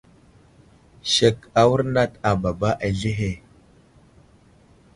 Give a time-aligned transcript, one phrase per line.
[1.15, 3.31] Sek awurnat a baba aslehe.